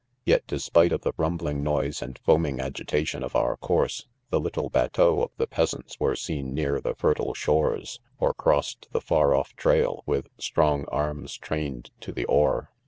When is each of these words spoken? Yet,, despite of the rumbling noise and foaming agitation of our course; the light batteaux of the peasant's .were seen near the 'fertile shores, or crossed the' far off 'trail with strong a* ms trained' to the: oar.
Yet,, 0.25 0.41
despite 0.47 0.91
of 0.93 1.01
the 1.03 1.13
rumbling 1.15 1.61
noise 1.61 2.01
and 2.01 2.17
foaming 2.17 2.59
agitation 2.59 3.21
of 3.23 3.35
our 3.35 3.55
course; 3.55 4.07
the 4.31 4.39
light 4.39 4.55
batteaux 4.71 5.21
of 5.21 5.29
the 5.37 5.45
peasant's 5.45 5.99
.were 5.99 6.15
seen 6.15 6.55
near 6.55 6.81
the 6.81 6.95
'fertile 6.95 7.35
shores, 7.35 7.99
or 8.19 8.33
crossed 8.33 8.87
the' 8.93 8.99
far 8.99 9.35
off 9.35 9.55
'trail 9.55 10.01
with 10.07 10.27
strong 10.39 10.87
a* 10.91 11.13
ms 11.13 11.37
trained' 11.37 11.91
to 12.01 12.11
the: 12.11 12.25
oar. 12.25 12.71